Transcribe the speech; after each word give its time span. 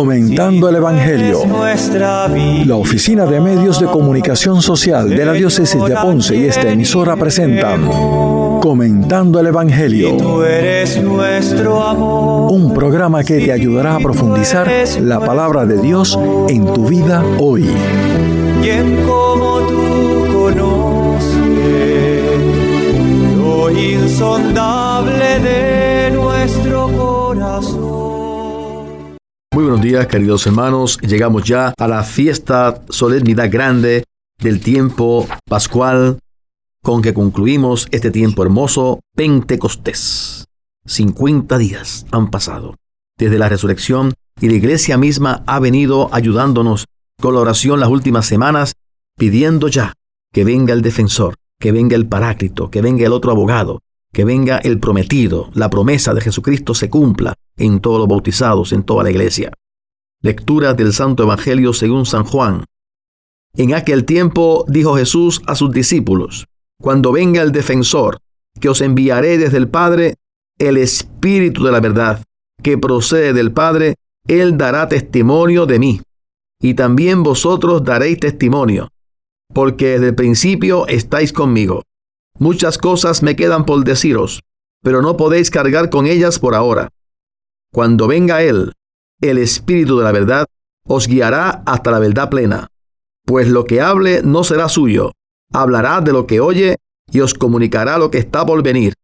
Comentando 0.00 0.66
el 0.70 0.76
Evangelio. 0.76 1.42
La 2.64 2.76
Oficina 2.76 3.26
de 3.26 3.38
Medios 3.38 3.78
de 3.78 3.84
Comunicación 3.84 4.62
Social 4.62 5.10
de 5.10 5.26
la 5.26 5.34
Diócesis 5.34 5.84
de 5.84 5.94
Ponce 5.94 6.36
y 6.36 6.46
esta 6.46 6.70
emisora 6.70 7.16
presentan 7.16 7.86
Comentando 8.62 9.40
el 9.40 9.48
Evangelio. 9.48 10.14
Un 12.48 12.72
programa 12.72 13.22
que 13.22 13.40
te 13.40 13.52
ayudará 13.52 13.96
a 13.96 13.98
profundizar 13.98 14.72
la 15.02 15.20
palabra 15.20 15.66
de 15.66 15.76
Dios 15.82 16.18
en 16.48 16.64
tu 16.72 16.86
vida 16.86 17.22
hoy. 17.38 17.68
como 19.06 19.58
tú 19.68 20.26
conoces 20.32 21.34
lo 23.36 23.70
insondable 23.70 25.40
de 25.40 25.69
buenos 29.80 29.92
días, 29.92 30.06
queridos 30.08 30.46
hermanos. 30.46 30.98
Llegamos 31.00 31.44
ya 31.44 31.72
a 31.78 31.88
la 31.88 32.02
fiesta, 32.02 32.82
solemnidad 32.90 33.50
grande 33.50 34.04
del 34.38 34.60
tiempo 34.60 35.26
pascual 35.48 36.18
con 36.82 37.00
que 37.00 37.14
concluimos 37.14 37.88
este 37.90 38.10
tiempo 38.10 38.42
hermoso, 38.42 39.00
Pentecostés. 39.16 40.44
50 40.84 41.56
días 41.56 42.04
han 42.10 42.30
pasado 42.30 42.76
desde 43.16 43.38
la 43.38 43.48
resurrección 43.48 44.12
y 44.38 44.48
la 44.48 44.56
iglesia 44.56 44.98
misma 44.98 45.44
ha 45.46 45.58
venido 45.60 46.10
ayudándonos 46.12 46.84
con 47.18 47.32
la 47.32 47.40
oración 47.40 47.80
las 47.80 47.88
últimas 47.88 48.26
semanas, 48.26 48.74
pidiendo 49.16 49.68
ya 49.68 49.94
que 50.30 50.44
venga 50.44 50.74
el 50.74 50.82
defensor, 50.82 51.36
que 51.58 51.72
venga 51.72 51.96
el 51.96 52.06
paráclito, 52.06 52.70
que 52.70 52.82
venga 52.82 53.06
el 53.06 53.14
otro 53.14 53.30
abogado, 53.30 53.80
que 54.12 54.26
venga 54.26 54.58
el 54.58 54.78
prometido, 54.78 55.50
la 55.54 55.70
promesa 55.70 56.12
de 56.12 56.20
Jesucristo 56.20 56.74
se 56.74 56.90
cumpla 56.90 57.32
en 57.56 57.80
todos 57.80 57.98
los 57.98 58.08
bautizados, 58.08 58.74
en 58.74 58.82
toda 58.82 59.04
la 59.04 59.10
iglesia. 59.10 59.50
Lectura 60.22 60.74
del 60.74 60.92
Santo 60.92 61.22
Evangelio 61.22 61.72
según 61.72 62.04
San 62.04 62.24
Juan. 62.24 62.66
En 63.56 63.72
aquel 63.72 64.04
tiempo 64.04 64.66
dijo 64.68 64.94
Jesús 64.94 65.40
a 65.46 65.54
sus 65.54 65.70
discípulos, 65.70 66.46
Cuando 66.78 67.10
venga 67.10 67.40
el 67.40 67.52
defensor, 67.52 68.18
que 68.60 68.68
os 68.68 68.82
enviaré 68.82 69.38
desde 69.38 69.56
el 69.56 69.68
Padre, 69.68 70.16
el 70.58 70.76
Espíritu 70.76 71.64
de 71.64 71.72
la 71.72 71.80
verdad, 71.80 72.22
que 72.62 72.76
procede 72.76 73.32
del 73.32 73.52
Padre, 73.52 73.94
Él 74.28 74.58
dará 74.58 74.90
testimonio 74.90 75.64
de 75.64 75.78
mí. 75.78 76.02
Y 76.60 76.74
también 76.74 77.22
vosotros 77.22 77.82
daréis 77.82 78.20
testimonio, 78.20 78.90
porque 79.54 79.92
desde 79.92 80.08
el 80.08 80.14
principio 80.14 80.86
estáis 80.86 81.32
conmigo. 81.32 81.82
Muchas 82.38 82.76
cosas 82.76 83.22
me 83.22 83.36
quedan 83.36 83.64
por 83.64 83.82
deciros, 83.84 84.42
pero 84.82 85.00
no 85.00 85.16
podéis 85.16 85.50
cargar 85.50 85.88
con 85.88 86.06
ellas 86.06 86.38
por 86.38 86.54
ahora. 86.54 86.90
Cuando 87.72 88.06
venga 88.06 88.42
Él, 88.42 88.74
el 89.20 89.38
Espíritu 89.38 89.98
de 89.98 90.04
la 90.04 90.12
verdad, 90.12 90.46
os 90.86 91.06
guiará 91.06 91.62
hasta 91.66 91.90
la 91.90 91.98
verdad 91.98 92.30
plena. 92.30 92.68
Pues 93.24 93.48
lo 93.48 93.64
que 93.64 93.80
hable 93.80 94.22
no 94.22 94.44
será 94.44 94.68
suyo, 94.68 95.12
hablará 95.52 96.00
de 96.00 96.12
lo 96.12 96.26
que 96.26 96.40
oye 96.40 96.76
y 97.12 97.20
os 97.20 97.34
comunicará 97.34 97.98
lo 97.98 98.10
que 98.10 98.18
está 98.18 98.44
por 98.44 98.62
venir. 98.62 98.94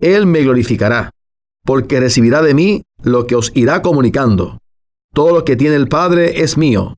Él 0.00 0.26
me 0.26 0.42
glorificará, 0.42 1.10
porque 1.64 2.00
recibirá 2.00 2.42
de 2.42 2.54
mí 2.54 2.82
lo 3.02 3.26
que 3.26 3.34
os 3.34 3.50
irá 3.54 3.82
comunicando. 3.82 4.58
Todo 5.12 5.32
lo 5.32 5.44
que 5.44 5.56
tiene 5.56 5.76
el 5.76 5.88
Padre 5.88 6.42
es 6.42 6.56
mío. 6.56 6.96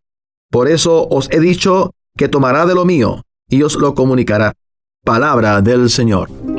Por 0.50 0.68
eso 0.68 1.08
os 1.08 1.30
he 1.30 1.40
dicho 1.40 1.92
que 2.16 2.28
tomará 2.28 2.66
de 2.66 2.74
lo 2.74 2.84
mío 2.84 3.22
y 3.48 3.62
os 3.62 3.76
lo 3.76 3.94
comunicará. 3.94 4.52
Palabra 5.04 5.62
del 5.62 5.88
Señor. 5.88 6.49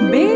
Big 0.00 0.33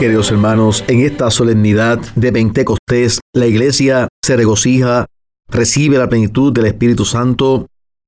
Queridos 0.00 0.30
hermanos, 0.30 0.82
en 0.88 1.00
esta 1.00 1.30
solemnidad 1.30 1.98
de 2.16 2.32
Pentecostés, 2.32 3.20
la 3.34 3.46
iglesia 3.46 4.08
se 4.24 4.34
regocija, 4.34 5.04
recibe 5.46 5.98
la 5.98 6.08
plenitud 6.08 6.54
del 6.54 6.64
Espíritu 6.64 7.04
Santo, 7.04 7.66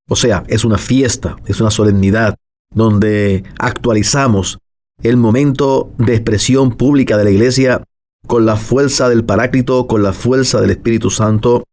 o 0.09 0.17
sea, 0.17 0.43
es 0.49 0.65
una 0.65 0.79
fiesta, 0.79 1.37
es 1.45 1.61
una 1.61 1.71
solemnidad 1.71 2.35
donde 2.75 3.45
actualizamos 3.59 4.57
el 5.03 5.19
momento 5.19 5.93
de 5.99 6.15
expresión 6.15 6.79
pública 6.79 7.19
de 7.19 7.25
la 7.25 7.31
iglesia 7.31 7.85
con 8.27 8.47
la 8.47 8.57
fuerza 8.57 9.11
del 9.11 9.27
Paráclito, 9.27 9.87
con 9.87 10.03
la 10.03 10.15
fuerza 10.15 10.63
del 10.63 10.71
Espíritu 10.71 11.11
Santo. 11.11 11.65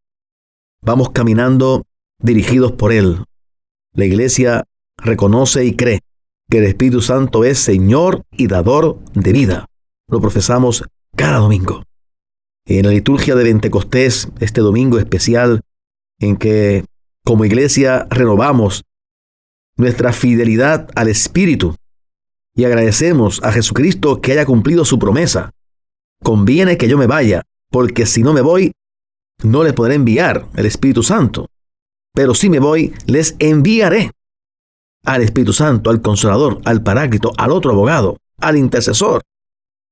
Vamos 0.82 1.12
caminando 1.12 1.86
dirigidos 2.22 2.74
por 2.74 2.92
Él. 2.92 3.24
La 3.96 4.04
iglesia 4.04 4.66
reconoce 4.98 5.64
y 5.64 5.78
cree 5.78 6.02
que 6.50 6.58
el 6.58 6.66
Espíritu 6.66 7.02
Santo 7.02 7.46
es 7.46 7.58
Señor 7.58 8.24
y 8.34 8.48
dador 8.48 9.00
de 9.14 9.32
vida 9.32 9.70
lo 10.10 10.20
profesamos 10.20 10.84
cada 11.16 11.38
domingo. 11.38 11.84
En 12.66 12.86
la 12.86 12.92
liturgia 12.92 13.36
de 13.36 13.44
Pentecostés, 13.44 14.30
este 14.40 14.62
domingo 14.62 15.00
especial, 15.00 15.62
en 16.20 16.38
que 16.38 16.86
como 17.24 17.46
iglesia 17.46 18.08
renovamos 18.10 18.84
nuestra 19.76 20.14
fidelidad 20.14 20.90
al 20.96 21.08
Espíritu 21.08 21.76
y 22.56 22.66
agradecemos 22.66 23.42
a 23.44 23.52
Jesucristo 23.52 24.22
que 24.22 24.34
haya 24.34 24.46
cumplido 24.46 24.84
su 24.84 25.00
promesa. 25.00 25.52
Conviene 26.22 26.78
que 26.78 26.90
yo 26.90 26.98
me 26.98 27.08
vaya, 27.08 27.44
porque 27.72 28.06
si 28.06 28.22
no 28.22 28.34
me 28.34 28.42
voy, 28.42 28.74
no 29.44 29.64
les 29.64 29.74
podré 29.74 29.96
enviar 29.96 30.48
el 30.56 30.66
Espíritu 30.66 31.02
Santo. 31.02 31.48
Pero 32.14 32.34
si 32.34 32.50
me 32.50 32.60
voy, 32.60 32.94
les 33.06 33.36
enviaré 33.40 34.12
al 35.06 35.22
Espíritu 35.22 35.54
Santo, 35.54 35.90
al 35.90 36.02
Consolador, 36.02 36.60
al 36.66 36.84
Paráclito, 36.84 37.32
al 37.38 37.52
otro 37.52 37.72
abogado, 37.72 38.18
al 38.40 38.58
intercesor, 38.58 39.22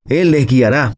él 0.10 0.32
les 0.32 0.48
guiará. 0.48 0.94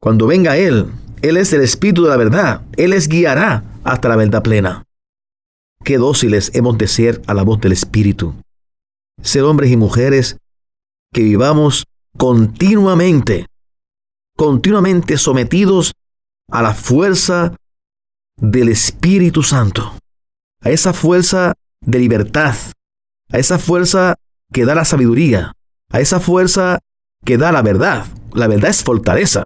Cuando 0.00 0.26
venga 0.26 0.56
Él, 0.56 0.90
Él 1.22 1.36
es 1.36 1.52
el 1.52 1.62
Espíritu 1.62 2.04
de 2.04 2.10
la 2.10 2.16
verdad. 2.16 2.62
Él 2.76 2.90
les 2.90 3.08
guiará 3.08 3.64
hasta 3.84 4.08
la 4.08 4.16
verdad 4.16 4.42
plena. 4.42 4.84
Qué 5.84 5.98
dóciles 5.98 6.50
hemos 6.54 6.76
de 6.78 6.88
ser 6.88 7.22
a 7.26 7.34
la 7.34 7.42
voz 7.42 7.60
del 7.60 7.72
Espíritu. 7.72 8.34
Ser 9.22 9.42
hombres 9.42 9.70
y 9.70 9.76
mujeres 9.76 10.38
que 11.12 11.22
vivamos 11.22 11.84
continuamente, 12.16 13.46
continuamente 14.36 15.16
sometidos 15.18 15.92
a 16.50 16.62
la 16.62 16.74
fuerza 16.74 17.54
del 18.36 18.68
Espíritu 18.68 19.42
Santo, 19.42 19.94
a 20.60 20.70
esa 20.70 20.92
fuerza 20.92 21.54
de 21.80 21.98
libertad, 21.98 22.54
a 23.30 23.38
esa 23.38 23.58
fuerza 23.58 24.16
que 24.52 24.64
da 24.64 24.74
la 24.74 24.84
sabiduría, 24.84 25.52
a 25.90 26.00
esa 26.00 26.20
fuerza 26.20 26.78
que 27.24 27.38
da 27.38 27.52
la 27.52 27.62
verdad. 27.62 28.06
La 28.32 28.46
verdad 28.46 28.70
es 28.70 28.84
fortaleza. 28.84 29.44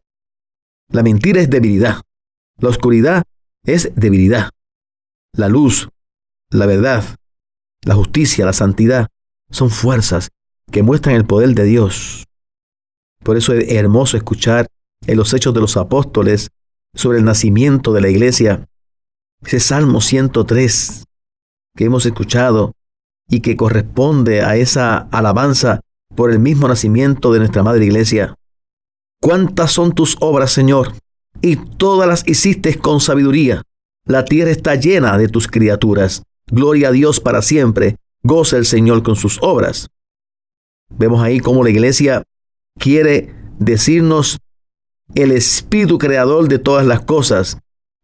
La 0.88 1.02
mentira 1.02 1.40
es 1.40 1.50
debilidad. 1.50 2.00
La 2.58 2.68
oscuridad 2.68 3.24
es 3.64 3.90
debilidad. 3.94 4.50
La 5.32 5.48
luz, 5.48 5.88
la 6.50 6.66
verdad, 6.66 7.04
la 7.82 7.94
justicia, 7.94 8.44
la 8.44 8.52
santidad 8.52 9.08
son 9.50 9.70
fuerzas 9.70 10.30
que 10.70 10.82
muestran 10.82 11.16
el 11.16 11.24
poder 11.24 11.54
de 11.54 11.64
Dios. 11.64 12.24
Por 13.22 13.36
eso 13.36 13.52
es 13.52 13.70
hermoso 13.72 14.16
escuchar 14.16 14.68
en 15.06 15.16
los 15.16 15.32
hechos 15.32 15.54
de 15.54 15.60
los 15.60 15.76
apóstoles 15.76 16.50
sobre 16.94 17.18
el 17.18 17.24
nacimiento 17.24 17.92
de 17.92 18.00
la 18.00 18.08
iglesia, 18.08 18.68
ese 19.42 19.60
Salmo 19.60 20.00
103 20.00 21.04
que 21.76 21.84
hemos 21.84 22.06
escuchado 22.06 22.72
y 23.28 23.40
que 23.40 23.56
corresponde 23.56 24.42
a 24.42 24.56
esa 24.56 24.98
alabanza 25.10 25.80
por 26.14 26.30
el 26.30 26.38
mismo 26.38 26.68
nacimiento 26.68 27.32
de 27.32 27.40
nuestra 27.40 27.62
Madre 27.62 27.84
Iglesia. 27.84 28.36
¿Cuántas 29.20 29.72
son 29.72 29.94
tus 29.94 30.16
obras, 30.20 30.52
Señor? 30.52 30.92
Y 31.40 31.56
todas 31.56 32.08
las 32.08 32.26
hiciste 32.26 32.76
con 32.78 33.00
sabiduría. 33.00 33.62
La 34.06 34.24
tierra 34.24 34.50
está 34.50 34.74
llena 34.74 35.16
de 35.18 35.28
tus 35.28 35.48
criaturas. 35.48 36.22
Gloria 36.46 36.88
a 36.88 36.92
Dios 36.92 37.20
para 37.20 37.42
siempre. 37.42 37.96
Goza 38.22 38.56
el 38.56 38.66
Señor 38.66 39.02
con 39.02 39.16
sus 39.16 39.38
obras. 39.42 39.88
Vemos 40.90 41.22
ahí 41.22 41.40
cómo 41.40 41.64
la 41.64 41.70
iglesia 41.70 42.22
quiere 42.78 43.34
decirnos 43.58 44.38
el 45.14 45.32
Espíritu 45.32 45.98
Creador 45.98 46.48
de 46.48 46.58
todas 46.58 46.86
las 46.86 47.00
cosas, 47.00 47.58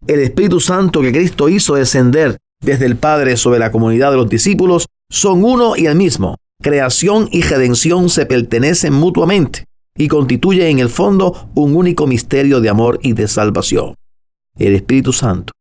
el 0.06 0.21
Espíritu 0.21 0.61
Santo 0.61 1.01
que 1.01 1.13
Cristo 1.13 1.49
hizo 1.49 1.75
descender 1.75 2.39
desde 2.61 2.87
el 2.87 2.97
Padre 2.97 3.37
sobre 3.37 3.59
la 3.59 3.73
comunidad 3.73 4.11
de 4.11 4.19
los 4.19 4.29
discípulos, 4.29 4.87
son 5.09 5.45
uno 5.45 5.77
y 5.77 5.87
el 5.87 5.97
mismo. 5.97 6.37
Creación 6.62 7.29
y 7.33 7.41
redención 7.41 8.11
se 8.11 8.27
pertenecen 8.27 8.93
mutuamente 8.93 9.65
y 9.97 10.09
constituyen 10.09 10.69
en 10.69 10.79
el 10.81 10.91
fondo 10.91 11.51
un 11.55 11.75
único 11.75 12.07
misterio 12.07 12.61
de 12.61 12.69
amor 12.69 13.01
y 13.03 13.15
de 13.15 13.29
salvación. 13.29 13.95
El 14.59 14.75
Espíritu 14.75 15.15
Santo 15.15 15.55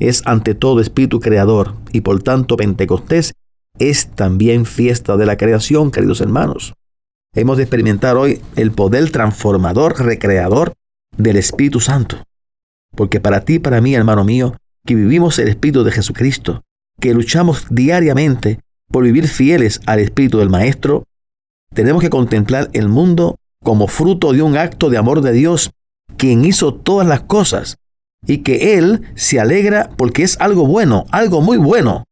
es 0.00 0.22
ante 0.26 0.56
todo 0.56 0.80
Espíritu 0.80 1.20
Creador 1.20 1.76
y 1.92 2.00
por 2.00 2.20
tanto 2.20 2.56
Pentecostés 2.56 3.34
es 3.78 4.08
también 4.08 4.66
fiesta 4.66 5.16
de 5.16 5.26
la 5.26 5.36
creación, 5.36 5.92
queridos 5.92 6.20
hermanos. 6.20 6.74
Hemos 7.32 7.56
de 7.56 7.62
experimentar 7.62 8.16
hoy 8.16 8.40
el 8.56 8.72
poder 8.72 9.10
transformador, 9.10 10.04
recreador 10.04 10.72
del 11.16 11.36
Espíritu 11.36 11.78
Santo. 11.78 12.22
Porque 12.96 13.20
para 13.20 13.44
ti, 13.44 13.60
para 13.60 13.80
mí, 13.80 13.94
hermano 13.94 14.24
mío, 14.24 14.56
que 14.84 14.96
vivimos 14.96 15.38
el 15.38 15.46
Espíritu 15.46 15.84
de 15.84 15.92
Jesucristo, 15.92 16.62
que 17.00 17.14
luchamos 17.14 17.66
diariamente 17.70 18.60
por 18.94 19.02
vivir 19.02 19.26
fieles 19.26 19.80
al 19.86 19.98
Espíritu 19.98 20.38
del 20.38 20.50
Maestro, 20.50 21.02
tenemos 21.74 22.00
que 22.00 22.10
contemplar 22.10 22.70
el 22.74 22.88
mundo 22.88 23.40
como 23.60 23.88
fruto 23.88 24.32
de 24.32 24.40
un 24.40 24.56
acto 24.56 24.88
de 24.88 24.96
amor 24.96 25.20
de 25.20 25.32
Dios, 25.32 25.72
quien 26.16 26.44
hizo 26.44 26.74
todas 26.74 27.04
las 27.04 27.22
cosas, 27.22 27.78
y 28.24 28.44
que 28.44 28.78
Él 28.78 29.02
se 29.16 29.40
alegra 29.40 29.90
porque 29.96 30.22
es 30.22 30.40
algo 30.40 30.68
bueno, 30.68 31.06
algo 31.10 31.40
muy 31.40 31.56
bueno. 31.56 32.04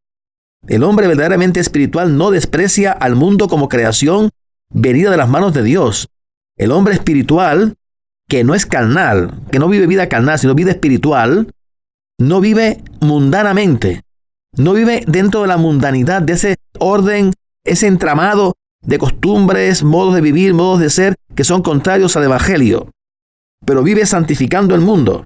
El 0.67 0.83
hombre 0.83 1.07
verdaderamente 1.07 1.61
espiritual 1.61 2.17
no 2.17 2.33
desprecia 2.33 2.91
al 2.91 3.15
mundo 3.15 3.47
como 3.47 3.69
creación 3.69 4.31
venida 4.69 5.13
de 5.13 5.19
las 5.19 5.29
manos 5.29 5.55
de 5.55 5.63
Dios. 5.63 6.09
El 6.57 6.73
hombre 6.73 6.95
espiritual, 6.95 7.77
que 8.29 8.43
no 8.43 8.57
es 8.57 8.67
carnal, 8.67 9.41
que 9.53 9.61
no 9.61 9.69
vive 9.69 9.87
vida 9.87 10.09
carnal, 10.09 10.37
sino 10.37 10.57
vida 10.57 10.73
espiritual, 10.73 11.47
no 12.19 12.41
vive 12.41 12.83
mundanamente, 13.01 14.03
no 14.57 14.73
vive 14.73 15.05
dentro 15.07 15.43
de 15.43 15.49
la 15.49 15.57
mundanidad, 15.57 16.23
de 16.23 16.35
ese 16.35 16.57
orden, 16.79 17.33
ese 17.65 17.87
entramado 17.87 18.55
de 18.83 18.99
costumbres, 18.99 19.83
modos 19.83 20.15
de 20.15 20.21
vivir, 20.21 20.55
modos 20.55 20.81
de 20.81 20.91
ser 20.91 21.15
que 21.35 21.45
son 21.45 21.63
contrarios 21.63 22.17
al 22.17 22.25
Evangelio, 22.25 22.91
pero 23.65 23.83
vive 23.83 24.05
santificando 24.07 24.75
el 24.75 24.81
mundo. 24.81 25.25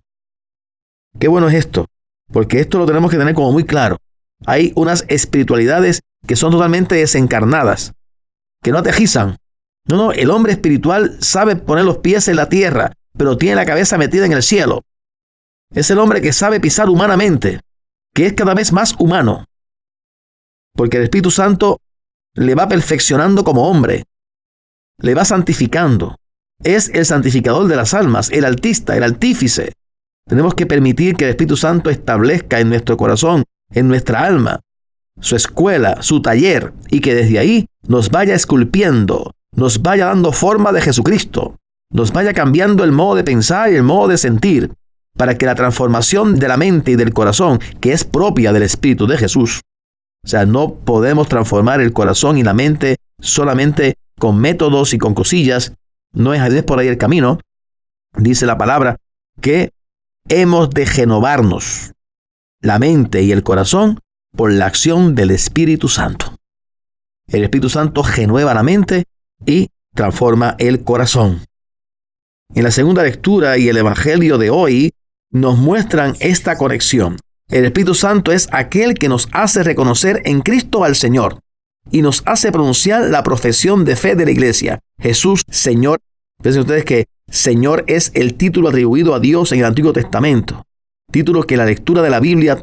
Qué 1.19 1.29
bueno 1.29 1.49
es 1.49 1.55
esto, 1.55 1.87
porque 2.31 2.61
esto 2.61 2.79
lo 2.79 2.87
tenemos 2.87 3.11
que 3.11 3.17
tener 3.17 3.35
como 3.35 3.53
muy 3.53 3.65
claro. 3.65 3.97
Hay 4.45 4.73
unas 4.77 5.05
espiritualidades 5.09 6.03
que 6.27 6.37
son 6.37 6.53
totalmente 6.53 6.95
desencarnadas, 6.95 7.95
que 8.63 8.73
no 8.73 8.79
atejizan. 8.79 9.37
No, 9.89 9.97
no, 9.97 10.13
el 10.13 10.31
hombre 10.31 10.53
espiritual 10.53 11.17
sabe 11.21 11.57
poner 11.57 11.85
los 11.85 11.99
pies 11.99 12.29
en 12.29 12.37
la 12.37 12.49
tierra, 12.49 12.93
pero 13.17 13.39
tiene 13.39 13.57
la 13.57 13.65
cabeza 13.65 13.97
metida 13.97 14.27
en 14.27 14.33
el 14.33 14.43
cielo. 14.43 14.83
Es 15.75 15.91
el 15.91 15.99
hombre 15.99 16.21
que 16.21 16.33
sabe 16.33 16.61
pisar 16.61 16.89
humanamente, 16.89 17.61
que 18.17 18.25
es 18.25 18.33
cada 18.33 18.55
vez 18.55 18.73
más 18.73 18.97
humano. 18.99 19.45
Porque 20.75 20.97
el 20.97 21.03
Espíritu 21.03 21.31
Santo 21.31 21.81
le 22.33 22.55
va 22.55 22.67
perfeccionando 22.67 23.45
como 23.45 23.69
hombre, 23.69 24.05
le 24.99 25.15
va 25.15 25.27
santificando. 25.27 26.17
Es 26.65 26.89
el 26.95 27.05
santificador 27.05 27.69
de 27.69 27.77
las 27.77 27.93
almas, 27.93 28.31
el 28.31 28.47
artista, 28.47 28.97
el 28.97 29.03
artífice. 29.03 29.75
Tenemos 30.27 30.55
que 30.55 30.65
permitir 30.65 31.15
que 31.15 31.25
el 31.25 31.31
Espíritu 31.31 31.59
Santo 31.59 31.91
establezca 31.91 32.59
en 32.59 32.71
nuestro 32.71 32.97
corazón, 32.97 33.45
en 33.71 33.87
nuestra 33.87 34.25
alma, 34.25 34.61
su 35.21 35.37
escuela, 35.37 36.01
su 36.01 36.23
taller, 36.23 36.73
y 36.91 37.01
que 37.01 37.15
desde 37.15 37.39
ahí 37.39 37.67
nos 37.87 38.09
vaya 38.09 38.35
esculpiendo, 38.35 39.33
nos 39.55 39.83
vaya 39.83 40.07
dando 40.07 40.33
forma 40.33 40.73
de 40.73 40.81
Jesucristo, 40.81 41.57
nos 41.91 42.13
vaya 42.13 42.33
cambiando 42.33 42.83
el 42.83 42.93
modo 42.93 43.17
de 43.17 43.25
pensar 43.25 43.71
y 43.71 43.77
el 43.77 43.83
modo 43.83 44.09
de 44.09 44.17
sentir, 44.17 44.73
para 45.17 45.39
que 45.39 45.47
la 45.47 45.55
transformación 45.55 46.37
de 46.37 46.49
la 46.49 46.57
mente 46.57 46.93
y 46.93 46.97
del 46.97 47.13
corazón, 47.13 47.59
que 47.81 47.93
es 47.93 48.05
propia 48.05 48.53
del 48.53 48.63
Espíritu 48.63 49.07
de 49.07 49.17
Jesús, 49.17 49.63
o 50.25 50.29
sea, 50.29 50.45
no 50.45 50.75
podemos 50.75 51.29
transformar 51.29 51.81
el 51.81 51.93
corazón 51.93 52.37
y 52.37 52.43
la 52.43 52.55
mente 52.55 52.97
solamente 53.21 53.97
con 54.19 54.39
métodos 54.39 54.93
y 54.93 54.99
con 54.99 55.15
cosillas, 55.15 55.73
no 56.13 56.35
es 56.35 56.63
por 56.65 56.79
ahí 56.79 56.89
el 56.89 56.99
camino, 56.99 57.39
dice 58.17 58.47
la 58.47 58.59
palabra, 58.59 58.97
que 59.41 59.73
hemos 60.29 60.71
de 60.71 60.85
renovarnos 60.85 61.93
la 62.61 62.79
mente 62.79 63.23
y 63.23 63.33
el 63.33 63.43
corazón 63.43 64.01
por 64.35 64.53
la 64.53 64.67
acción 64.67 65.15
del 65.15 65.31
Espíritu 65.31 65.89
Santo. 65.89 66.37
El 67.29 67.45
Espíritu 67.45 67.69
Santo 67.69 68.03
renueva 68.03 68.55
la 68.55 68.63
mente 68.63 69.05
y 69.45 69.71
transforma 69.95 70.57
el 70.59 70.85
corazón. 70.85 71.43
En 72.55 72.65
la 72.65 72.71
segunda 72.71 73.03
lectura 73.03 73.59
y 73.59 73.69
el 73.69 73.77
Evangelio 73.77 74.39
de 74.39 74.51
hoy 74.51 74.93
nos 75.41 75.59
muestran 75.59 76.17
esta 76.21 76.57
conexión. 76.57 77.19
El 77.49 77.65
Espíritu 77.65 77.95
Santo 77.95 78.33
es 78.33 78.49
aquel 78.53 78.95
que 78.95 79.09
nos 79.09 79.29
hace 79.33 79.63
reconocer 79.63 80.23
en 80.25 80.41
Cristo 80.41 80.83
al 80.83 80.97
Señor 80.97 81.41
y 81.91 82.03
nos 82.03 82.23
hace 82.27 82.51
pronunciar 82.51 83.11
la 83.11 83.23
profesión 83.23 83.85
de 83.85 83.97
fe 83.97 84.17
de 84.17 84.25
la 84.25 84.31
iglesia. 84.31 84.81
Jesús, 84.99 85.45
Señor. 85.49 85.99
Piensen 86.43 86.63
ustedes 86.63 86.85
que 86.85 87.07
Señor 87.29 87.85
es 87.87 88.11
el 88.15 88.35
título 88.35 88.69
atribuido 88.69 89.15
a 89.15 89.21
Dios 89.21 89.53
en 89.53 89.61
el 89.61 89.67
Antiguo 89.67 89.93
Testamento. 89.93 90.65
Título 91.13 91.45
que 91.45 91.57
la 91.57 91.67
lectura 91.67 92.03
de 92.03 92.11
la 92.11 92.21
Biblia 92.21 92.63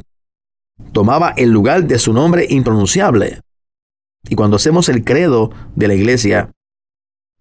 tomaba 0.91 1.33
el 1.37 1.51
lugar 1.51 1.85
de 1.85 1.99
su 1.99 2.11
nombre 2.11 2.45
impronunciable. 2.49 3.39
Y 4.27 4.35
cuando 4.35 4.57
hacemos 4.57 4.89
el 4.89 5.03
credo 5.03 5.51
de 5.75 5.87
la 5.87 5.93
iglesia, 5.93 6.51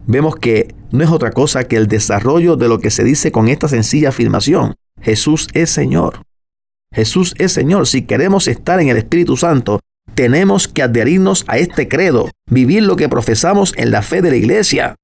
vemos 0.07 0.37
que 0.37 0.75
no 0.91 1.03
es 1.03 1.11
otra 1.11 1.31
cosa 1.31 1.65
que 1.65 1.77
el 1.77 1.89
desarrollo 1.89 2.57
de 2.57 2.69
lo 2.69 2.81
que 2.81 2.91
se 2.91 3.03
dice 3.03 3.33
con 3.33 3.49
esta 3.49 3.69
sencilla 3.69 4.11
afirmación. 4.11 4.75
Jesús 5.03 5.49
es 5.53 5.71
Señor. 5.71 6.23
Jesús 6.95 7.35
es 7.39 7.53
Señor. 7.53 7.87
Si 7.87 8.03
queremos 8.03 8.49
estar 8.49 8.81
en 8.81 8.89
el 8.89 8.97
Espíritu 8.97 9.37
Santo, 9.37 9.81
tenemos 10.15 10.69
que 10.69 10.83
adherirnos 10.83 11.45
a 11.49 11.59
este 11.59 11.89
credo, 11.89 12.31
vivir 12.47 12.83
lo 12.83 12.97
que 12.97 13.09
profesamos 13.09 13.73
en 13.77 13.91
la 13.91 14.03
fe 14.03 14.23
de 14.23 14.31
la 14.31 14.37
iglesia. 14.37 14.97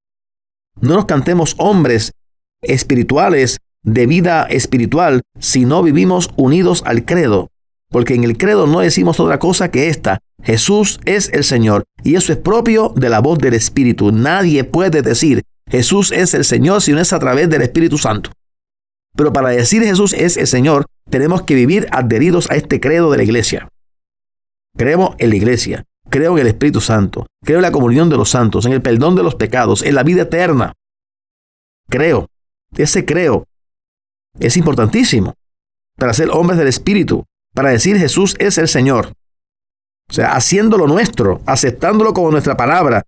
No 0.81 0.95
nos 0.95 1.07
cantemos 1.07 1.55
hombres 1.59 2.13
espirituales 2.63 3.59
de 3.83 4.07
vida 4.07 4.45
espiritual 4.45 5.23
si 5.39 5.65
no 5.65 5.83
vivimos 5.83 6.31
unidos 6.37 6.83
al 6.87 7.05
credo. 7.05 7.49
Porque 7.91 8.15
en 8.15 8.25
el 8.25 8.37
credo 8.37 8.67
no 8.67 8.81
decimos 8.81 9.19
otra 9.19 9.39
cosa 9.39 9.71
que 9.71 9.89
esta. 9.89 10.19
Jesús 10.43 11.01
es 11.05 11.31
el 11.33 11.43
Señor. 11.43 11.85
Y 12.05 12.17
eso 12.17 12.33
es 12.33 12.39
propio 12.39 12.93
de 12.95 13.09
la 13.09 13.21
voz 13.21 13.39
del 13.39 13.55
Espíritu. 13.55 14.13
Nadie 14.13 14.63
puede 14.65 15.03
decir 15.03 15.43
Jesús 15.69 16.13
es 16.13 16.35
el 16.35 16.45
Señor 16.45 16.83
si 16.83 16.93
no 16.93 17.01
es 17.01 17.13
a 17.13 17.19
través 17.19 17.49
del 17.49 17.63
Espíritu 17.63 17.99
Santo. 17.99 18.31
Pero 19.19 19.33
para 19.33 19.49
decir 19.49 19.83
Jesús 19.83 20.13
es 20.13 20.37
el 20.37 20.47
Señor, 20.47 20.87
tenemos 21.11 21.43
que 21.43 21.57
vivir 21.57 21.89
adheridos 21.91 22.49
a 22.53 22.55
este 22.55 22.79
credo 22.79 23.11
de 23.11 23.17
la 23.17 23.25
iglesia. 23.25 23.69
Creemos 24.77 25.17
en 25.19 25.31
la 25.31 25.37
iglesia, 25.37 25.85
creo 26.09 26.35
en 26.35 26.43
el 26.43 26.47
Espíritu 26.47 26.81
Santo, 26.81 27.27
creo 27.43 27.59
en 27.59 27.63
la 27.63 27.73
comunión 27.73 28.11
de 28.11 28.17
los 28.17 28.31
santos, 28.31 28.65
en 28.65 28.75
el 28.75 28.81
perdón 28.81 29.17
de 29.17 29.25
los 29.25 29.35
pecados, 29.35 29.83
en 29.83 29.97
la 29.97 30.05
vida 30.05 30.23
eterna. 30.23 30.73
Creo, 31.89 32.29
ese 32.77 33.05
creo 33.05 33.49
es 34.39 34.57
importantísimo 34.57 35.35
para 35.97 36.15
ser 36.15 36.31
hombres 36.31 36.57
del 36.57 36.69
Espíritu, 36.69 37.25
para 37.55 37.71
decir 37.71 37.99
Jesús 37.99 38.37
es 38.39 38.57
el 38.57 38.69
Señor. 38.69 39.15
O 40.09 40.13
sea, 40.13 40.37
haciéndolo 40.37 40.87
nuestro, 40.87 41.43
aceptándolo 41.45 42.15
como 42.15 42.31
nuestra 42.31 42.57
palabra. 42.57 43.03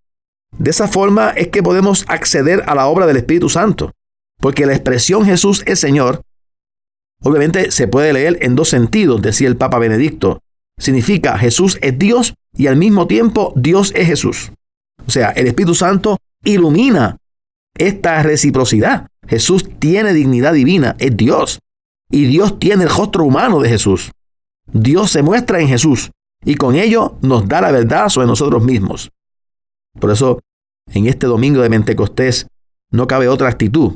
De 0.59 0.73
esa 0.73 0.89
forma 0.89 1.31
es 1.37 1.51
que 1.51 1.63
podemos 1.63 2.05
acceder 2.09 2.65
a 2.67 2.75
la 2.75 2.89
obra 2.89 3.07
del 3.07 3.19
Espíritu 3.19 3.49
Santo. 3.49 3.93
Porque 4.41 4.67
la 4.67 4.73
expresión 4.73 5.25
Jesús 5.25 5.63
es 5.67 5.79
Señor, 5.79 6.23
obviamente 7.23 7.71
se 7.71 7.89
puede 7.89 8.13
leer 8.13 8.39
en 8.41 8.57
dos 8.57 8.69
sentidos, 8.71 9.23
decía 9.23 9.49
el 9.49 9.57
Papa 9.57 9.79
Benedicto. 9.79 10.41
Significa 10.79 11.39
Jesús 11.39 11.79
es 11.83 11.99
Dios 11.99 12.35
y 12.55 12.67
al 12.67 12.77
mismo 12.77 13.07
tiempo 13.07 13.53
Dios 13.55 13.93
es 13.95 14.07
Jesús. 14.07 14.53
O 15.07 15.11
sea, 15.11 15.29
el 15.31 15.47
Espíritu 15.47 15.75
Santo 15.75 16.19
ilumina 16.43 17.19
esta 17.77 18.23
reciprocidad. 18.23 19.09
Jesús 19.29 19.69
tiene 19.79 20.15
dignidad 20.15 20.55
divina, 20.55 20.97
es 20.99 21.17
Dios. 21.17 21.61
Y 22.11 22.25
Dios 22.25 22.59
tiene 22.59 22.85
el 22.85 22.91
rostro 22.91 23.25
humano 23.25 23.61
de 23.61 23.69
Jesús. 23.69 24.11
Dios 24.73 25.11
se 25.11 25.23
muestra 25.23 25.61
en 25.61 25.69
Jesús 25.69 26.11
y 26.45 26.55
con 26.55 26.75
ello 26.75 27.19
nos 27.21 27.47
da 27.47 27.61
la 27.61 27.71
verdad 27.71 28.09
sobre 28.09 28.27
nosotros 28.27 28.65
mismos. 28.65 29.11
Por 29.99 30.11
eso 30.11 30.41
En 30.93 31.07
este 31.07 31.29
domingo 31.29 31.63
de 31.63 31.71
Pentecostés 31.71 32.49
no 32.91 33.07
cabe 33.07 33.29
otra 33.29 33.49
actitud 33.49 33.95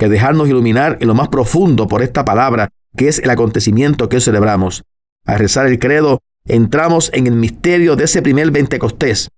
que 0.00 0.08
dejarnos 0.08 0.48
iluminar 0.48 0.96
en 1.02 1.08
lo 1.08 1.14
más 1.14 1.28
profundo 1.28 1.86
por 1.86 2.00
esta 2.00 2.24
palabra, 2.24 2.70
que 2.96 3.08
es 3.08 3.18
el 3.18 3.28
acontecimiento 3.28 4.08
que 4.08 4.18
celebramos. 4.18 4.82
Al 5.26 5.38
rezar 5.38 5.66
el 5.66 5.78
credo, 5.78 6.22
entramos 6.46 7.10
en 7.12 7.26
el 7.26 7.34
misterio 7.34 7.96
de 7.96 8.04
ese 8.04 8.22
primer 8.22 8.50
Pentecostés, 8.50 9.28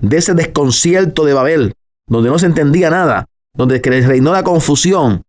de 0.00 0.16
ese 0.16 0.34
desconcierto 0.34 1.24
de 1.24 1.34
Babel, 1.34 1.74
donde 2.06 2.30
no 2.30 2.38
se 2.38 2.46
entendía 2.46 2.88
nada, 2.88 3.26
donde 3.52 3.80
reinó 3.80 4.32
la 4.32 4.44
confusión. 4.44 5.22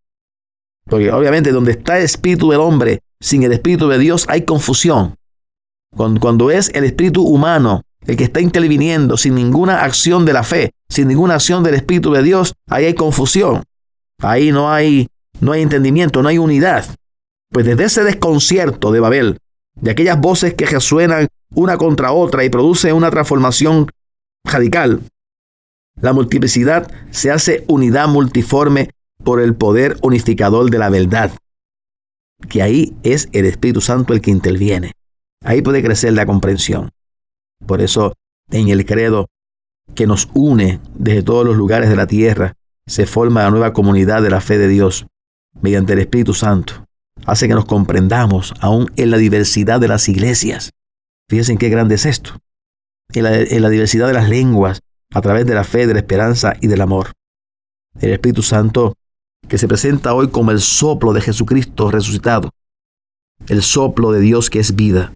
Porque 0.85 1.11
obviamente 1.11 1.51
donde 1.51 1.71
está 1.71 1.97
el 1.97 2.03
espíritu 2.03 2.51
del 2.51 2.59
hombre, 2.59 2.99
sin 3.19 3.41
el 3.41 3.53
espíritu 3.53 3.89
de 3.89 3.97
Dios 3.97 4.25
hay 4.29 4.43
confusión. 4.43 5.15
Cuando, 5.89 6.51
es 6.51 6.69
el 6.75 6.83
espíritu 6.83 7.23
humano 7.23 7.81
el 8.05 8.15
que 8.15 8.25
está 8.25 8.39
interviniendo 8.41 9.17
sin 9.17 9.33
ninguna 9.33 9.81
acción 9.81 10.23
de 10.23 10.33
la 10.33 10.43
fe, 10.43 10.75
sin 10.87 11.07
ninguna 11.07 11.33
acción 11.33 11.63
del 11.63 11.73
espíritu 11.73 12.13
de 12.13 12.21
Dios, 12.21 12.53
ahí 12.67 12.85
hay 12.85 12.93
confusión. 12.93 13.63
Ahí 14.21 14.51
no 14.51 14.71
hay, 14.71 15.07
no 15.39 15.51
hay 15.51 15.61
entendimiento, 15.61 16.21
no 16.21 16.29
hay 16.29 16.37
unidad. 16.37 16.85
Pues 17.49 17.65
desde 17.65 17.85
ese 17.85 18.03
desconcierto 18.03 18.91
de 18.91 18.99
Babel, 18.99 19.37
de 19.75 19.91
aquellas 19.91 20.19
voces 20.19 20.53
que 20.53 20.65
resuenan 20.65 21.27
una 21.53 21.77
contra 21.77 22.11
otra 22.11 22.43
y 22.43 22.49
producen 22.49 22.95
una 22.95 23.09
transformación 23.09 23.89
radical, 24.45 25.01
la 25.99 26.13
multiplicidad 26.13 26.91
se 27.11 27.31
hace 27.31 27.65
unidad 27.67 28.07
multiforme 28.07 28.89
por 29.23 29.41
el 29.41 29.55
poder 29.55 29.97
unificador 30.01 30.69
de 30.69 30.77
la 30.77 30.89
verdad, 30.89 31.31
que 32.49 32.61
ahí 32.61 32.95
es 33.03 33.29
el 33.33 33.45
Espíritu 33.45 33.81
Santo 33.81 34.13
el 34.13 34.21
que 34.21 34.31
interviene. 34.31 34.93
Ahí 35.43 35.61
puede 35.61 35.83
crecer 35.83 36.13
la 36.13 36.25
comprensión. 36.25 36.91
Por 37.65 37.81
eso, 37.81 38.13
en 38.51 38.69
el 38.69 38.85
credo 38.85 39.27
que 39.95 40.07
nos 40.07 40.29
une 40.33 40.79
desde 40.95 41.23
todos 41.23 41.45
los 41.45 41.55
lugares 41.55 41.89
de 41.89 41.95
la 41.95 42.07
tierra, 42.07 42.53
se 42.87 43.05
forma 43.05 43.43
la 43.43 43.51
nueva 43.51 43.73
comunidad 43.73 44.21
de 44.21 44.29
la 44.29 44.41
fe 44.41 44.57
de 44.57 44.67
Dios 44.67 45.07
mediante 45.61 45.93
el 45.93 45.99
Espíritu 45.99 46.33
Santo. 46.33 46.85
Hace 47.25 47.47
que 47.47 47.53
nos 47.53 47.65
comprendamos 47.65 48.53
aún 48.59 48.91
en 48.95 49.11
la 49.11 49.17
diversidad 49.17 49.79
de 49.79 49.87
las 49.87 50.09
iglesias. 50.09 50.71
Fíjense 51.29 51.57
qué 51.57 51.69
grande 51.69 51.95
es 51.95 52.05
esto. 52.05 52.37
En 53.13 53.23
la, 53.23 53.37
en 53.37 53.61
la 53.61 53.69
diversidad 53.69 54.07
de 54.07 54.13
las 54.13 54.29
lenguas, 54.29 54.81
a 55.13 55.21
través 55.21 55.45
de 55.45 55.53
la 55.53 55.63
fe, 55.63 55.87
de 55.87 55.93
la 55.93 55.99
esperanza 55.99 56.53
y 56.61 56.67
del 56.67 56.81
amor. 56.81 57.11
El 57.99 58.11
Espíritu 58.11 58.41
Santo 58.41 58.93
que 59.47 59.57
se 59.57 59.67
presenta 59.67 60.13
hoy 60.13 60.29
como 60.29 60.51
el 60.51 60.61
soplo 60.61 61.11
de 61.11 61.19
Jesucristo 61.19 61.91
resucitado, 61.91 62.51
el 63.47 63.61
soplo 63.63 64.13
de 64.13 64.21
Dios 64.21 64.49
que 64.49 64.59
es 64.59 64.75
vida. 64.75 65.13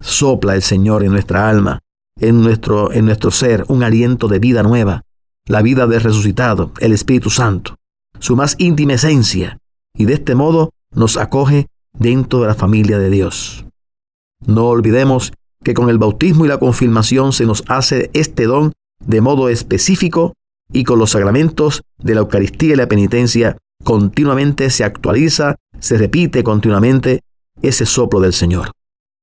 Sopla 0.00 0.54
el 0.54 0.62
Señor 0.62 1.04
en 1.04 1.12
nuestra 1.12 1.48
alma, 1.48 1.80
en 2.18 2.42
nuestro, 2.42 2.92
en 2.92 3.04
nuestro 3.04 3.30
ser, 3.30 3.64
un 3.68 3.82
aliento 3.82 4.28
de 4.28 4.38
vida 4.38 4.62
nueva, 4.62 5.02
la 5.46 5.62
vida 5.62 5.86
del 5.86 6.00
resucitado, 6.00 6.72
el 6.80 6.92
Espíritu 6.92 7.30
Santo, 7.30 7.76
su 8.18 8.36
más 8.36 8.56
íntima 8.58 8.94
esencia, 8.94 9.58
y 9.96 10.04
de 10.04 10.14
este 10.14 10.34
modo 10.34 10.70
nos 10.92 11.16
acoge 11.16 11.68
dentro 11.92 12.40
de 12.40 12.48
la 12.48 12.54
familia 12.54 12.98
de 12.98 13.10
Dios. 13.10 13.64
No 14.44 14.66
olvidemos 14.66 15.32
que 15.62 15.74
con 15.74 15.88
el 15.88 15.98
bautismo 15.98 16.44
y 16.44 16.48
la 16.48 16.58
confirmación 16.58 17.32
se 17.32 17.46
nos 17.46 17.64
hace 17.68 18.10
este 18.12 18.44
don 18.44 18.72
de 19.04 19.20
modo 19.20 19.48
específico 19.48 20.34
y 20.72 20.84
con 20.84 20.98
los 20.98 21.10
sacramentos 21.10 21.82
de 21.98 22.14
la 22.14 22.20
Eucaristía 22.20 22.74
y 22.74 22.76
la 22.76 22.88
penitencia 22.88 23.56
continuamente 23.84 24.70
se 24.70 24.84
actualiza, 24.84 25.56
se 25.78 25.96
repite 25.96 26.42
continuamente 26.42 27.20
ese 27.62 27.86
soplo 27.86 28.20
del 28.20 28.32
Señor. 28.32 28.72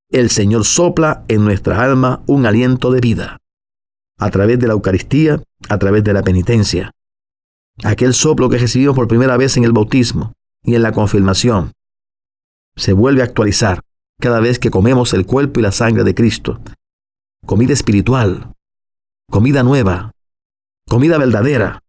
El 0.09 0.29
Señor 0.29 0.65
sopla 0.65 1.23
en 1.27 1.43
nuestra 1.43 1.83
alma 1.83 2.23
un 2.27 2.45
aliento 2.45 2.91
de 2.91 3.01
vida, 3.01 3.37
a 4.23 4.29
través 4.31 4.57
de 4.57 4.67
la 4.67 4.73
Eucaristía, 4.73 5.43
a 5.67 5.77
través 5.77 6.03
de 6.03 6.13
la 6.13 6.23
penitencia. 6.23 6.91
Aquel 7.83 8.13
soplo 8.13 8.49
que 8.49 8.57
recibimos 8.57 8.95
por 8.95 9.09
primera 9.09 9.35
vez 9.35 9.57
en 9.57 9.65
el 9.65 9.73
bautismo 9.73 10.33
y 10.63 10.75
en 10.75 10.81
la 10.81 10.93
confirmación 10.93 11.73
se 12.77 12.93
vuelve 12.93 13.21
a 13.21 13.25
actualizar 13.25 13.81
cada 14.21 14.39
vez 14.39 14.59
que 14.59 14.71
comemos 14.71 15.13
el 15.13 15.25
cuerpo 15.25 15.59
y 15.59 15.63
la 15.63 15.73
sangre 15.73 16.05
de 16.05 16.15
Cristo. 16.15 16.61
Comida 17.45 17.73
espiritual, 17.73 18.53
comida 19.29 19.61
nueva, 19.61 20.13
comida 20.87 21.17
verdadera. 21.17 21.81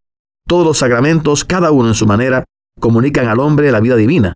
Todos 0.45 0.65
los 0.65 0.77
sacramentos, 0.77 1.45
cada 1.45 1.71
uno 1.71 1.87
en 1.87 1.95
su 1.95 2.05
manera, 2.05 2.43
comunican 2.81 3.27
al 3.27 3.39
hombre 3.39 3.71
la 3.71 3.79
vida 3.79 3.95
divina, 3.95 4.35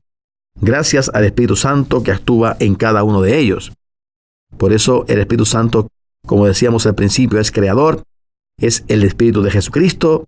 gracias 0.55 1.11
al 1.13 1.25
Espíritu 1.25 1.57
Santo 1.57 2.01
que 2.01 2.13
actúa 2.13 2.55
en 2.61 2.75
cada 2.75 3.03
uno 3.03 3.21
de 3.21 3.37
ellos. 3.37 3.73
Por 4.57 4.71
eso 4.71 5.03
el 5.09 5.19
Espíritu 5.19 5.45
Santo, 5.45 5.89
como 6.25 6.45
decíamos 6.45 6.85
al 6.85 6.95
principio, 6.95 7.39
es 7.39 7.51
creador, 7.51 8.03
es 8.57 8.83
el 8.87 9.03
Espíritu 9.03 9.41
de 9.41 9.51
Jesucristo, 9.51 10.27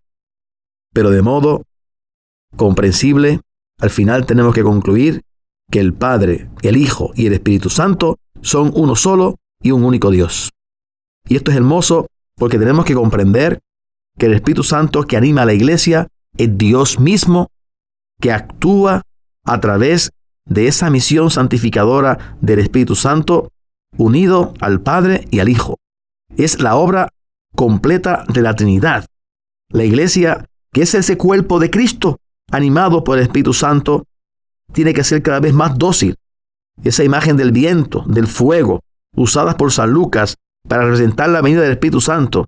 pero 0.94 1.10
de 1.10 1.22
modo 1.22 1.64
comprensible, 2.56 3.42
al 3.80 3.90
final 3.90 4.26
tenemos 4.26 4.54
que 4.54 4.64
concluir 4.64 5.22
que 5.70 5.80
el 5.80 5.94
Padre, 5.94 6.50
el 6.62 6.78
Hijo 6.78 7.12
y 7.16 7.28
el 7.28 7.34
Espíritu 7.34 7.70
Santo 7.70 8.20
son 8.42 8.72
uno 8.76 8.96
solo 8.96 9.38
y 9.62 9.72
un 9.72 9.84
único 9.84 10.12
Dios. 10.12 10.50
Y 11.28 11.36
esto 11.36 11.52
es 11.52 11.58
hermoso 11.58 12.08
porque 12.36 12.60
tenemos 12.60 12.86
que 12.86 12.94
comprender 12.94 13.60
que 14.18 14.26
el 14.26 14.34
Espíritu 14.34 14.64
Santo 14.64 15.04
que 15.04 15.18
anima 15.18 15.44
a 15.44 15.46
la 15.46 15.54
iglesia 15.54 16.08
es 16.38 16.58
Dios 16.58 17.00
mismo 17.00 17.50
que 18.20 18.32
actúa 18.32 19.04
a 19.46 19.60
través 19.60 20.12
de 20.46 20.68
esa 20.68 20.90
misión 20.90 21.32
santificadora 21.32 22.38
del 22.42 22.60
Espíritu 22.60 22.96
Santo 22.96 23.52
unido 23.98 24.54
al 24.60 24.82
Padre 24.82 25.28
y 25.32 25.40
al 25.40 25.50
Hijo. 25.50 25.78
Es 26.38 26.62
la 26.62 26.76
obra 26.76 27.10
completa 27.56 28.26
de 28.28 28.42
la 28.42 28.56
Trinidad. 28.56 29.06
La 29.70 29.84
iglesia, 29.84 30.46
que 30.74 30.84
es 30.84 30.94
ese 30.94 31.18
cuerpo 31.18 31.60
de 31.60 31.70
Cristo, 31.70 32.20
animado 32.52 33.04
por 33.04 33.18
el 33.18 33.24
Espíritu 33.24 33.54
Santo, 33.54 34.06
tiene 34.74 34.94
que 34.94 35.04
ser 35.04 35.22
cada 35.22 35.40
vez 35.40 35.54
más 35.54 35.78
dócil. 35.78 36.16
Esa 36.84 37.04
imagen 37.04 37.38
del 37.38 37.52
viento, 37.52 38.04
del 38.08 38.28
fuego, 38.28 38.82
usadas 39.16 39.56
por 39.56 39.72
San 39.72 39.92
Lucas 39.92 40.38
para 40.68 40.84
representar 40.84 41.30
la 41.30 41.42
venida 41.42 41.62
del 41.62 41.74
Espíritu 41.74 42.02
Santo. 42.02 42.48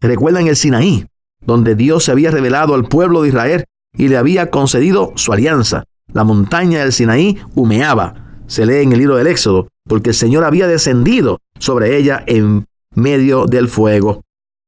Recuerdan 0.00 0.46
el 0.46 0.56
Sinaí, 0.56 1.06
donde 1.44 1.74
Dios 1.74 2.04
se 2.04 2.12
había 2.12 2.30
revelado 2.30 2.74
al 2.74 2.88
pueblo 2.88 3.22
de 3.22 3.28
Israel 3.28 3.64
y 3.96 4.08
le 4.08 4.16
había 4.16 4.50
concedido 4.50 5.12
su 5.16 5.32
alianza. 5.32 5.84
La 6.12 6.24
montaña 6.24 6.80
del 6.80 6.92
Sinaí 6.92 7.38
humeaba, 7.54 8.40
se 8.46 8.66
lee 8.66 8.82
en 8.82 8.92
el 8.92 8.98
libro 8.98 9.16
del 9.16 9.28
Éxodo, 9.28 9.68
porque 9.84 10.10
el 10.10 10.14
Señor 10.14 10.44
había 10.44 10.66
descendido 10.66 11.40
sobre 11.58 11.96
ella 11.96 12.22
en 12.26 12.66
medio 12.94 13.46
del 13.46 13.68
fuego. 13.68 14.22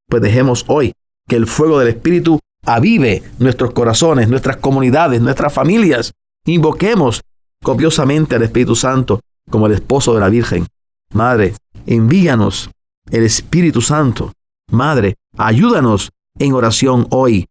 Pues 0.08 0.22
dejemos 0.22 0.64
hoy 0.68 0.92
que 1.28 1.36
el 1.36 1.46
fuego 1.46 1.78
del 1.78 1.88
Espíritu 1.88 2.38
avive 2.64 3.22
nuestros 3.38 3.72
corazones, 3.72 4.28
nuestras 4.28 4.56
comunidades, 4.56 5.20
nuestras 5.20 5.52
familias. 5.52 6.12
Invoquemos 6.46 7.22
copiosamente 7.62 8.36
al 8.36 8.42
Espíritu 8.42 8.76
Santo 8.76 9.20
como 9.50 9.66
el 9.66 9.72
esposo 9.72 10.14
de 10.14 10.20
la 10.20 10.28
Virgen. 10.28 10.66
Madre, 11.12 11.54
envíanos 11.86 12.70
el 13.10 13.24
Espíritu 13.24 13.80
Santo. 13.80 14.32
Madre, 14.70 15.16
ayúdanos 15.36 16.10
en 16.38 16.52
oración 16.52 17.06
hoy, 17.10 17.46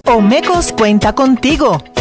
Omecos 0.06 0.72
cuenta 0.72 1.14
contigo. 1.14 1.80